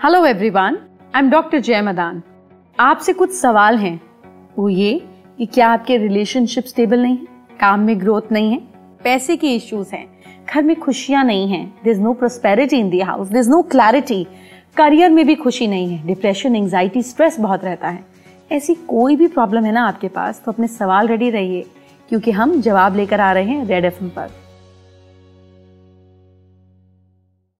[0.00, 0.76] Hello everyone
[1.14, 2.22] I am doctor Jay Madan
[2.78, 4.00] आपसे कुछ सवाल हैं।
[4.58, 4.92] वो ये
[5.38, 7.26] कि क्या आपके रिलेशनशिप स्टेबल नहीं है?
[7.60, 8.58] काम में ग्रोथ नहीं है?
[9.04, 10.06] पैसे के इश्यूज़ हैं।
[10.54, 13.62] घर में खुशियाँ नहीं हैं। There is no prosperity in the house there is no
[13.62, 14.24] clarity
[14.76, 18.04] career में भी खुशी नहीं है। डिप्रेशन एंग्जाइटी स्ट्रेस बहुत रहता है।
[18.52, 21.64] ऐसी कोई भी प्रॉब्लम है ना आपके पास तो अपने सवाल रेडी रहिए,
[22.10, 24.30] क्योंकि हम जवाब लेकर आ रहे हैं रेड एफएम पर।